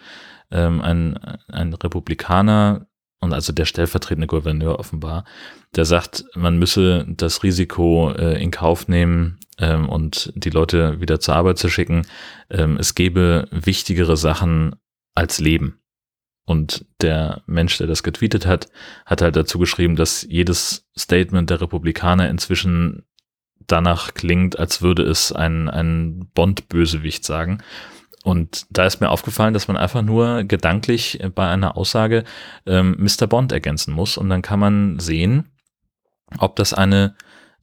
ähm, 0.51 0.81
ein, 0.81 1.19
ein 1.49 1.75
Republikaner 1.75 2.87
und 3.21 3.33
also 3.33 3.53
der 3.53 3.65
stellvertretende 3.65 4.27
Gouverneur 4.27 4.79
offenbar, 4.79 5.25
der 5.75 5.85
sagt, 5.85 6.25
man 6.35 6.59
müsse 6.59 7.05
das 7.09 7.43
Risiko 7.43 8.13
äh, 8.13 8.41
in 8.43 8.51
Kauf 8.51 8.89
nehmen 8.89 9.39
ähm, 9.59 9.89
und 9.89 10.33
die 10.37 10.51
Leute 10.51 11.01
wieder 11.01 11.21
zur 11.21 11.35
Arbeit 11.35 11.59
zu 11.59 11.69
schicken. 11.69 12.07
Ähm, 12.49 12.77
es 12.77 12.95
gäbe 12.95 13.49
wichtigere 13.51 14.17
Sachen 14.17 14.77
als 15.15 15.41
Leben. 15.41 15.81
Und 16.45 16.87
der 17.03 17.43
Mensch, 17.47 17.77
der 17.77 17.87
das 17.87 18.03
getweetet 18.03 18.47
hat, 18.47 18.69
hat 19.05 19.21
halt 19.21 19.37
dazu 19.37 19.59
geschrieben, 19.59 19.97
dass 19.97 20.23
jedes 20.23 20.89
Statement 20.97 21.51
der 21.51 21.61
Republikaner 21.61 22.31
inzwischen 22.31 23.05
danach 23.67 24.15
klingt, 24.15 24.59
als 24.59 24.81
würde 24.81 25.03
es 25.03 25.31
ein, 25.31 25.69
ein 25.69 26.31
Bond-Bösewicht 26.33 27.25
sagen. 27.25 27.59
Und 28.29 28.67
da 28.69 28.85
ist 28.85 29.01
mir 29.01 29.09
aufgefallen, 29.09 29.55
dass 29.55 29.69
man 29.69 29.79
einfach 29.79 30.03
nur 30.03 30.45
gedanklich 30.45 31.19
bei 31.35 31.49
einer 31.49 31.79
Aussage 31.79 32.25
ähm, 32.67 32.95
Mr. 32.99 33.27
Bond 33.27 33.53
ergänzen 33.53 33.95
muss 33.95 34.19
und 34.19 34.29
dann 34.29 34.43
kann 34.43 34.61
man 34.61 34.99
sehen, 34.99 35.49
ob 36.37 36.55
das 36.57 36.75
eine 36.75 37.15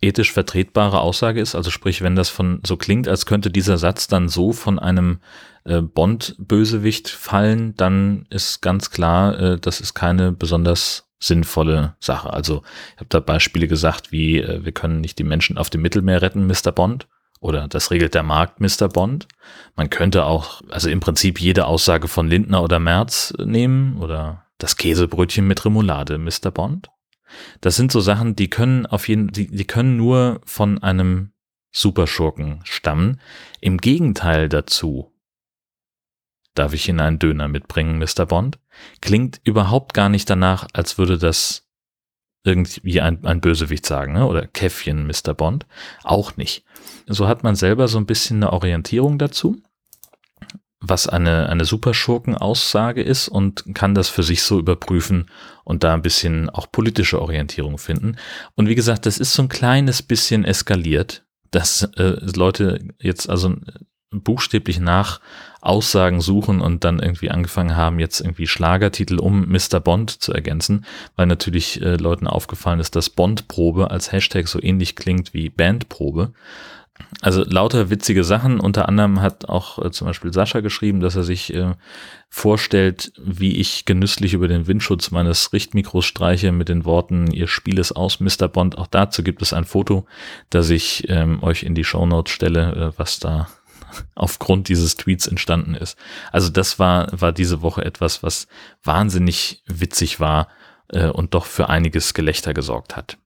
ethisch 0.02 0.34
vertretbare 0.34 1.02
Aussage 1.02 1.40
ist. 1.40 1.54
Also 1.54 1.70
sprich, 1.70 2.02
wenn 2.02 2.16
das 2.16 2.30
von 2.30 2.62
so 2.66 2.78
klingt, 2.78 3.08
als 3.08 3.28
könnte 3.28 3.52
dieser 3.52 3.78
Satz 3.78 4.08
dann 4.08 4.28
so 4.28 4.54
von 4.54 4.80
einem 4.80 5.20
äh, 5.66 5.82
Bond-Bösewicht 5.82 7.10
fallen, 7.10 7.76
dann 7.76 8.26
ist 8.32 8.64
ganz 8.64 8.90
klar, 8.90 9.40
äh, 9.40 9.60
das 9.60 9.80
ist 9.80 9.94
keine 9.94 10.32
besonders 10.32 11.12
sinnvolle 11.20 11.96
Sache. 12.00 12.34
Also 12.34 12.64
ich 12.96 13.02
habe 13.02 13.10
da 13.10 13.20
Beispiele 13.20 13.68
gesagt, 13.68 14.12
wie 14.12 14.40
äh, 14.40 14.66
wir 14.66 14.72
können 14.72 15.00
nicht 15.00 15.20
die 15.20 15.24
Menschen 15.24 15.60
auf 15.60 15.70
dem 15.70 15.84
Mittelmeer 15.84 16.24
retten, 16.24 16.48
Mr. 16.48 16.72
Bond 16.72 17.08
oder 17.40 17.68
das 17.68 17.92
regelt 17.92 18.14
der 18.14 18.24
Markt, 18.24 18.60
Mr. 18.60 18.88
Bond. 18.88 19.28
Man 19.76 19.90
könnte 19.90 20.26
auch, 20.26 20.62
also 20.70 20.90
im 20.90 21.00
Prinzip 21.00 21.40
jede 21.40 21.66
Aussage 21.68 22.08
von 22.08 22.28
Lindner 22.28 22.64
oder 22.64 22.80
Merz 22.80 23.34
nehmen 23.38 23.98
oder 23.98 24.46
das 24.58 24.78
Käsebrötchen 24.78 25.46
mit 25.46 25.66
Remoulade, 25.66 26.18
Mr. 26.18 26.52
Bond. 26.52 26.90
Das 27.62 27.76
sind 27.76 27.92
so 27.92 28.00
Sachen, 28.00 28.36
die 28.36 28.50
können 28.50 28.86
auf 28.86 29.08
jeden, 29.08 29.28
die, 29.28 29.48
die 29.48 29.66
können 29.66 29.98
nur 29.98 30.42
von 30.46 30.82
einem 30.82 31.32
Superschurken 31.72 32.62
stammen. 32.64 33.20
Im 33.60 33.78
Gegenteil 33.78 34.48
dazu, 34.48 35.14
darf 36.54 36.74
ich 36.74 36.88
Ihnen 36.88 37.02
einen 37.02 37.20
Döner 37.20 37.50
mitbringen, 37.50 38.00
Mr. 38.00 38.26
Bond? 38.26 38.60
Klingt 39.02 39.42
überhaupt 39.44 39.94
gar 39.94 40.10
nicht 40.10 40.30
danach, 40.30 40.68
als 40.74 40.98
würde 40.98 41.18
das 41.18 41.65
irgendwie 42.46 43.02
ein, 43.02 43.26
ein 43.26 43.42
Bösewicht 43.42 43.86
sagen, 43.86 44.14
ne? 44.14 44.26
oder 44.26 44.46
Käffchen, 44.48 45.08
Mr. 45.08 45.34
Bond. 45.34 45.66
Auch 46.04 46.38
nicht. 46.38 46.64
So 47.08 47.28
hat 47.28 47.44
man 47.44 47.56
selber 47.56 47.88
so 47.88 47.98
ein 47.98 48.06
bisschen 48.06 48.38
eine 48.38 48.54
Orientierung 48.54 49.18
dazu, 49.18 49.58
was 50.80 51.08
eine, 51.08 51.50
eine 51.50 51.66
Superschurken-Aussage 51.66 53.02
ist 53.02 53.28
und 53.28 53.66
kann 53.74 53.96
das 53.96 54.10
für 54.10 54.24
sich 54.24 54.44
so 54.44 54.60
überprüfen 54.60 55.32
und 55.64 55.84
da 55.84 55.94
ein 55.96 56.04
bisschen 56.04 56.50
auch 56.52 56.72
politische 56.72 57.20
Orientierung 57.20 57.80
finden. 57.80 58.18
Und 58.54 58.70
wie 58.70 58.76
gesagt, 58.76 59.08
das 59.08 59.18
ist 59.18 59.34
so 59.34 59.42
ein 59.42 59.50
kleines 59.50 60.04
bisschen 60.04 60.46
eskaliert, 60.46 61.26
dass 61.50 61.84
äh, 61.98 62.18
Leute 62.36 62.80
jetzt 63.00 63.28
also 63.28 63.56
buchstäblich 64.22 64.80
nach 64.80 65.20
Aussagen 65.62 66.22
suchen 66.22 66.62
und 66.62 66.84
dann 66.84 67.00
irgendwie 67.00 67.32
angefangen 67.32 67.76
haben, 67.76 68.00
jetzt 68.00 68.22
irgendwie 68.22 68.48
Schlagertitel 68.48 69.20
um 69.20 69.48
Mr. 69.48 69.80
Bond 69.80 70.12
zu 70.12 70.32
ergänzen, 70.32 70.86
weil 71.16 71.26
natürlich 71.26 71.82
äh, 71.82 71.96
Leuten 71.96 72.28
aufgefallen 72.28 72.80
ist, 72.80 72.96
dass 72.96 73.10
Bond-Probe 73.10 73.90
als 73.90 74.12
Hashtag 74.12 74.48
so 74.48 74.62
ähnlich 74.62 74.96
klingt 74.96 75.34
wie 75.34 75.50
Bandprobe. 75.50 76.34
Also 77.22 77.44
lauter 77.44 77.90
witzige 77.90 78.24
Sachen. 78.24 78.60
Unter 78.60 78.88
anderem 78.88 79.22
hat 79.22 79.50
auch 79.50 79.84
äh, 79.84 79.92
zum 79.92 80.08
Beispiel 80.08 80.32
Sascha 80.32 80.62
geschrieben, 80.62 81.00
dass 81.00 81.16
er 81.16 81.24
sich 81.24 81.54
äh, 81.54 81.74
vorstellt, 82.30 83.12
wie 83.22 83.58
ich 83.58 83.86
genüsslich 83.86 84.34
über 84.34 84.48
den 84.48 84.68
Windschutz 84.68 85.12
meines 85.12 85.52
Richtmikros 85.52 86.06
streiche 86.06 86.52
mit 86.52 86.70
den 86.70 86.86
Worten, 86.86 87.32
ihr 87.32 87.48
Spiel 87.48 87.80
ist 87.80 87.94
aus, 87.94 88.20
Mr. 88.20 88.48
Bond. 88.48 88.78
Auch 88.78 88.88
dazu 88.88 89.24
gibt 89.24 89.42
es 89.42 89.52
ein 89.52 89.66
Foto, 89.66 90.06
das 90.50 90.70
ich 90.70 91.10
ähm, 91.10 91.42
euch 91.44 91.64
in 91.64 91.76
die 91.76 91.84
Shownotes 91.84 92.32
stelle, 92.32 92.94
äh, 92.94 93.00
was 93.00 93.20
da 93.20 93.50
aufgrund 94.16 94.70
dieses 94.70 94.96
Tweets 94.96 95.28
entstanden 95.28 95.76
ist. 95.76 95.98
Also 96.32 96.50
das 96.50 96.80
war, 96.80 97.08
war 97.12 97.32
diese 97.32 97.62
Woche 97.62 97.84
etwas, 97.84 98.24
was 98.24 98.48
wahnsinnig 98.84 99.64
witzig 99.68 100.20
war 100.20 100.48
äh, 100.90 101.08
und 101.08 101.34
doch 101.34 101.46
für 101.46 101.70
einiges 101.70 102.14
Gelächter 102.14 102.54
gesorgt 102.54 102.96
hat. 102.96 103.18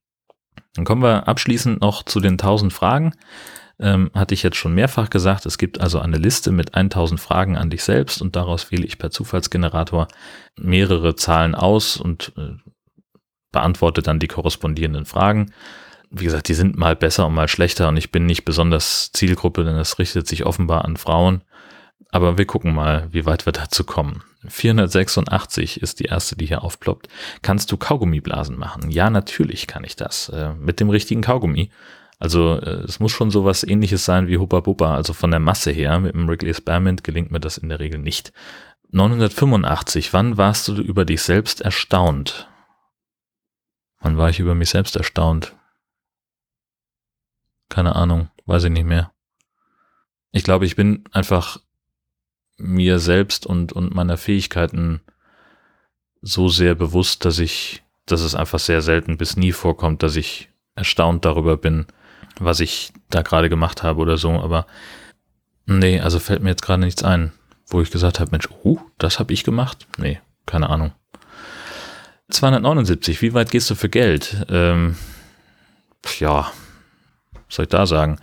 Dann 0.75 0.85
kommen 0.85 1.03
wir 1.03 1.27
abschließend 1.27 1.81
noch 1.81 2.03
zu 2.03 2.19
den 2.19 2.33
1000 2.33 2.71
Fragen. 2.71 3.13
Ähm, 3.81 4.11
hatte 4.13 4.33
ich 4.33 4.43
jetzt 4.43 4.57
schon 4.57 4.73
mehrfach 4.73 5.09
gesagt, 5.09 5.45
es 5.45 5.57
gibt 5.57 5.79
also 5.79 5.99
eine 5.99 6.17
Liste 6.17 6.51
mit 6.51 6.75
1000 6.75 7.19
Fragen 7.19 7.55
an 7.55 7.69
dich 7.69 7.83
selbst 7.83 8.21
und 8.21 8.35
daraus 8.35 8.71
wähle 8.71 8.85
ich 8.85 8.97
per 8.97 9.09
Zufallsgenerator 9.09 10.09
mehrere 10.57 11.15
Zahlen 11.15 11.55
aus 11.55 11.95
und 11.95 12.33
äh, 12.37 12.57
beantworte 13.51 14.01
dann 14.01 14.19
die 14.19 14.27
korrespondierenden 14.27 15.05
Fragen 15.05 15.53
wie 16.11 16.25
gesagt, 16.25 16.47
die 16.47 16.53
sind 16.53 16.77
mal 16.77 16.95
besser 16.95 17.27
und 17.27 17.33
mal 17.33 17.47
schlechter 17.47 17.87
und 17.87 17.97
ich 17.97 18.11
bin 18.11 18.25
nicht 18.25 18.45
besonders 18.45 19.11
Zielgruppe, 19.11 19.63
denn 19.63 19.75
es 19.75 19.99
richtet 19.99 20.27
sich 20.27 20.45
offenbar 20.45 20.85
an 20.85 20.97
Frauen. 20.97 21.41
Aber 22.11 22.37
wir 22.37 22.45
gucken 22.45 22.73
mal, 22.73 23.07
wie 23.11 23.25
weit 23.25 23.45
wir 23.45 23.53
dazu 23.53 23.83
kommen. 23.83 24.23
486 24.47 25.81
ist 25.81 25.99
die 25.99 26.05
erste, 26.05 26.35
die 26.35 26.47
hier 26.47 26.63
aufploppt. 26.63 27.07
Kannst 27.43 27.71
du 27.71 27.77
Kaugummiblasen 27.77 28.57
machen? 28.57 28.89
Ja, 28.89 29.09
natürlich 29.09 29.67
kann 29.67 29.83
ich 29.83 29.95
das. 29.95 30.29
Äh, 30.29 30.53
mit 30.53 30.79
dem 30.79 30.89
richtigen 30.89 31.21
Kaugummi. 31.21 31.69
Also 32.17 32.55
äh, 32.59 32.83
es 32.83 32.99
muss 32.99 33.11
schon 33.11 33.29
sowas 33.29 33.63
ähnliches 33.63 34.05
sein 34.05 34.27
wie 34.27 34.37
Hubba 34.37 34.61
Bubba. 34.61 34.95
Also 34.95 35.13
von 35.13 35.29
der 35.29 35.39
Masse 35.39 35.71
her, 35.71 35.99
mit 35.99 36.15
dem 36.15 36.27
Wrigley 36.27 36.53
Spearmint 36.53 37.03
gelingt 37.03 37.31
mir 37.31 37.39
das 37.39 37.59
in 37.59 37.69
der 37.69 37.79
Regel 37.79 37.99
nicht. 37.99 38.33
985. 38.91 40.13
Wann 40.13 40.37
warst 40.37 40.67
du 40.67 40.75
über 40.81 41.05
dich 41.05 41.21
selbst 41.21 41.61
erstaunt? 41.61 42.49
Wann 43.99 44.17
war 44.17 44.29
ich 44.29 44.39
über 44.39 44.55
mich 44.55 44.69
selbst 44.69 44.95
erstaunt? 44.95 45.55
Keine 47.69 47.95
Ahnung, 47.95 48.29
weiß 48.45 48.65
ich 48.65 48.71
nicht 48.71 48.85
mehr. 48.85 49.11
Ich 50.31 50.43
glaube, 50.43 50.65
ich 50.65 50.75
bin 50.75 51.03
einfach 51.11 51.59
mir 52.57 52.99
selbst 52.99 53.45
und, 53.45 53.71
und 53.71 53.95
meiner 53.95 54.17
Fähigkeiten 54.17 55.01
so 56.21 56.49
sehr 56.49 56.75
bewusst, 56.75 57.25
dass 57.25 57.39
ich, 57.39 57.83
dass 58.05 58.21
es 58.21 58.35
einfach 58.35 58.59
sehr 58.59 58.81
selten 58.81 59.17
bis 59.17 59.37
nie 59.37 59.51
vorkommt, 59.51 60.03
dass 60.03 60.15
ich 60.15 60.49
erstaunt 60.75 61.25
darüber 61.25 61.57
bin, 61.57 61.85
was 62.39 62.59
ich 62.59 62.91
da 63.09 63.21
gerade 63.21 63.49
gemacht 63.49 63.83
habe 63.83 64.01
oder 64.01 64.17
so. 64.17 64.31
Aber 64.31 64.67
nee, 65.65 65.99
also 65.99 66.19
fällt 66.19 66.43
mir 66.43 66.49
jetzt 66.49 66.61
gerade 66.61 66.81
nichts 66.81 67.03
ein, 67.03 67.31
wo 67.67 67.81
ich 67.81 67.91
gesagt 67.91 68.19
habe, 68.19 68.31
Mensch, 68.31 68.49
uh, 68.63 68.79
das 68.97 69.19
habe 69.19 69.33
ich 69.33 69.43
gemacht. 69.43 69.87
Nee, 69.97 70.19
keine 70.45 70.69
Ahnung. 70.69 70.93
279, 72.29 73.21
wie 73.21 73.33
weit 73.33 73.49
gehst 73.49 73.69
du 73.69 73.75
für 73.75 73.89
Geld? 73.89 74.45
Ähm, 74.49 74.95
ja, 76.19 76.51
was 77.49 77.55
soll 77.55 77.63
ich 77.63 77.69
da 77.69 77.85
sagen? 77.85 78.19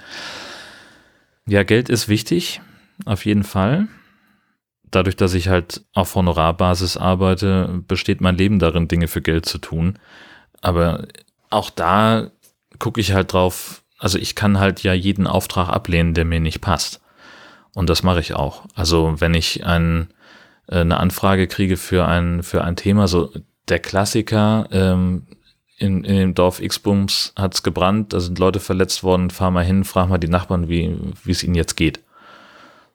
Ja, 1.47 1.63
Geld 1.65 1.89
ist 1.89 2.09
wichtig, 2.09 2.61
auf 3.05 3.25
jeden 3.25 3.45
Fall. 3.45 3.89
Dadurch, 4.91 5.17
dass 5.17 5.35
ich 5.35 5.49
halt 5.49 5.85
auf 5.93 6.15
Honorarbasis 6.15 6.97
arbeite, 6.97 7.83
besteht 7.87 8.21
mein 8.21 8.37
Leben 8.37 8.59
darin, 8.59 8.89
Dinge 8.89 9.09
für 9.09 9.21
Geld 9.21 9.47
zu 9.47 9.59
tun. 9.59 9.99
Aber 10.61 11.07
auch 11.51 11.71
da 11.71 12.31
gucke 12.79 13.01
ich 13.01 13.13
halt 13.13 13.33
drauf, 13.33 13.83
also 13.99 14.19
ich 14.19 14.35
kann 14.35 14.59
halt 14.59 14.83
ja 14.83 14.93
jeden 14.93 15.27
Auftrag 15.27 15.69
ablehnen, 15.69 16.15
der 16.15 16.25
mir 16.25 16.41
nicht 16.41 16.61
passt. 16.61 17.01
Und 17.75 17.91
das 17.91 18.03
mache 18.03 18.21
ich 18.21 18.35
auch. 18.35 18.65
Also 18.75 19.21
wenn 19.21 19.35
ich 19.35 19.67
ein, 19.67 20.09
äh, 20.69 20.81
eine 20.81 20.99
Anfrage 20.99 21.47
kriege 21.47 21.77
für 21.77 22.07
ein, 22.07 22.43
für 22.43 22.65
ein 22.65 22.77
Thema, 22.77 23.09
so 23.09 23.33
der 23.69 23.81
Klassiker, 23.81 24.69
ähm, 24.71 25.27
in, 25.79 26.05
in 26.05 26.17
dem 26.17 26.35
Dorf 26.35 26.61
X-Bums 26.61 27.33
hat's 27.37 27.63
gebrannt, 27.63 28.13
da 28.13 28.21
sind 28.21 28.39
Leute 28.39 28.61
verletzt 28.61 29.03
worden, 29.03 29.31
fahr 29.31 29.51
mal 29.51 29.65
hin, 29.65 29.85
frag 29.85 30.09
mal 30.09 30.19
die 30.19 30.29
Nachbarn, 30.29 30.69
wie 30.69 30.97
wie 31.25 31.31
es 31.31 31.45
ihnen 31.45 31.55
jetzt 31.55 31.77
geht. 31.77 32.01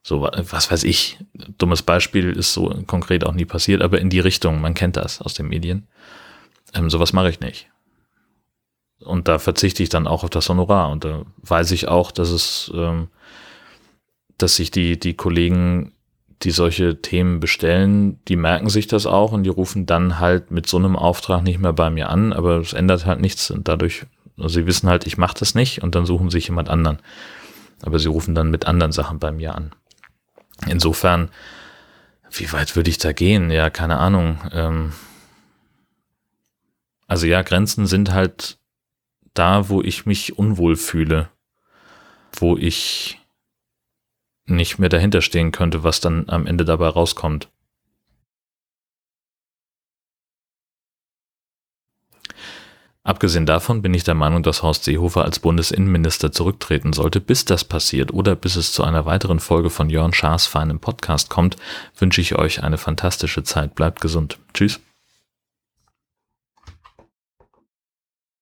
So, 0.03 0.21
was 0.21 0.71
weiß 0.71 0.83
ich. 0.83 1.19
Dummes 1.59 1.83
Beispiel 1.83 2.31
ist 2.31 2.53
so 2.53 2.69
konkret 2.88 3.23
auch 3.23 3.33
nie 3.33 3.45
passiert, 3.45 3.83
aber 3.83 4.01
in 4.01 4.09
die 4.09 4.19
Richtung, 4.19 4.59
man 4.59 4.73
kennt 4.73 4.97
das 4.97 5.21
aus 5.21 5.35
den 5.35 5.47
Medien. 5.47 5.88
Ähm, 6.73 6.89
sowas 6.89 7.13
mache 7.13 7.29
ich 7.29 7.39
nicht. 7.39 7.69
Und 9.00 9.27
da 9.27 9.38
verzichte 9.38 9.83
ich 9.83 9.89
dann 9.89 10.07
auch 10.07 10.23
auf 10.23 10.29
das 10.29 10.50
Honorar. 10.50 10.89
Und 10.89 11.03
da 11.03 11.23
weiß 11.38 11.71
ich 11.71 11.88
auch, 11.88 12.11
dass 12.11 12.29
es, 12.29 12.71
ähm, 12.73 13.09
dass 14.38 14.55
sich 14.55 14.71
die, 14.71 15.00
die 15.00 15.13
Kollegen 15.13 15.93
die 16.43 16.51
solche 16.51 17.01
Themen 17.01 17.39
bestellen, 17.39 18.19
die 18.27 18.36
merken 18.36 18.69
sich 18.69 18.88
das 18.88 19.05
auch 19.05 19.31
und 19.31 19.43
die 19.43 19.50
rufen 19.50 19.86
dann 19.86 20.19
halt 20.19 20.51
mit 20.51 20.67
so 20.67 20.77
einem 20.77 20.95
Auftrag 20.95 21.43
nicht 21.43 21.60
mehr 21.60 21.74
bei 21.74 21.89
mir 21.89 22.10
an, 22.10 22.33
aber 22.33 22.57
es 22.57 22.74
ändert 22.74 23.05
halt 23.05 23.21
nichts 23.21 23.51
und 23.51 23.67
dadurch, 23.67 24.05
also 24.38 24.50
sie 24.50 24.65
wissen 24.65 24.89
halt, 24.89 25.05
ich 25.05 25.17
mache 25.17 25.38
das 25.38 25.55
nicht 25.55 25.83
und 25.83 25.95
dann 25.95 26.05
suchen 26.05 26.29
sich 26.29 26.48
jemand 26.48 26.69
anderen. 26.69 27.00
Aber 27.83 28.00
sie 28.00 28.07
rufen 28.07 28.36
dann 28.36 28.51
mit 28.51 28.65
anderen 28.67 28.91
Sachen 28.91 29.19
bei 29.19 29.31
mir 29.31 29.55
an. 29.55 29.71
Insofern, 30.67 31.29
wie 32.31 32.51
weit 32.51 32.75
würde 32.75 32.89
ich 32.89 32.98
da 32.98 33.12
gehen? 33.12 33.50
Ja, 33.50 33.69
keine 33.69 33.98
Ahnung. 33.98 34.39
Ähm 34.53 34.93
also 37.07 37.27
ja, 37.27 37.41
Grenzen 37.41 37.88
sind 37.88 38.13
halt 38.13 38.57
da, 39.33 39.69
wo 39.69 39.81
ich 39.81 40.05
mich 40.05 40.38
unwohl 40.38 40.75
fühle, 40.75 41.29
wo 42.33 42.55
ich 42.57 43.20
nicht 44.45 44.79
mehr 44.79 44.89
dahinter 44.89 45.21
stehen 45.21 45.51
könnte, 45.51 45.83
was 45.83 46.00
dann 46.00 46.29
am 46.29 46.48
Ende 46.48 46.65
dabei 46.65 46.88
rauskommt. 46.88 47.50
Abgesehen 53.03 53.48
davon 53.48 53.81
bin 53.81 53.95
ich 53.95 54.03
der 54.03 54.13
Meinung, 54.13 54.43
dass 54.43 54.62
Horst 54.62 54.83
Seehofer 54.83 55.25
als 55.25 55.39
Bundesinnenminister 55.39 56.31
zurücktreten 56.31 56.93
sollte. 56.93 57.19
Bis 57.19 57.45
das 57.45 57.63
passiert 57.63 58.13
oder 58.13 58.36
bis 58.36 58.55
es 58.55 58.74
zu 58.74 58.83
einer 58.83 59.07
weiteren 59.07 59.39
Folge 59.39 59.71
von 59.71 59.89
Jörn 59.89 60.13
Schaas 60.13 60.45
feinem 60.45 60.79
Podcast 60.79 61.29
kommt, 61.29 61.55
wünsche 61.98 62.21
ich 62.21 62.36
euch 62.36 62.62
eine 62.62 62.77
fantastische 62.77 63.43
Zeit. 63.43 63.74
Bleibt 63.74 64.01
gesund. 64.01 64.38
Tschüss. 64.53 64.79